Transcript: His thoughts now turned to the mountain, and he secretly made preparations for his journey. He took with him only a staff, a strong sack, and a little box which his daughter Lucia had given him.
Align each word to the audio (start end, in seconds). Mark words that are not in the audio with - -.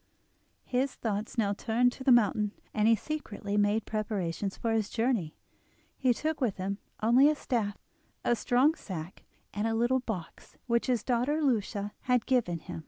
His 0.65 0.95
thoughts 0.95 1.37
now 1.37 1.53
turned 1.53 1.91
to 1.91 2.03
the 2.03 2.11
mountain, 2.11 2.53
and 2.73 2.87
he 2.87 2.95
secretly 2.95 3.55
made 3.55 3.85
preparations 3.85 4.57
for 4.57 4.71
his 4.71 4.89
journey. 4.89 5.35
He 5.95 6.11
took 6.11 6.41
with 6.41 6.57
him 6.57 6.79
only 7.03 7.29
a 7.29 7.35
staff, 7.35 7.77
a 8.25 8.35
strong 8.35 8.73
sack, 8.73 9.25
and 9.53 9.67
a 9.67 9.75
little 9.75 9.99
box 9.99 10.57
which 10.65 10.87
his 10.87 11.03
daughter 11.03 11.39
Lucia 11.43 11.93
had 12.05 12.25
given 12.25 12.57
him. 12.61 12.79